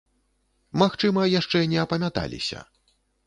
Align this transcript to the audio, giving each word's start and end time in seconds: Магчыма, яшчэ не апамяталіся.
Магчыма, 0.81 1.21
яшчэ 1.39 1.61
не 1.73 1.79
апамяталіся. 1.85 2.65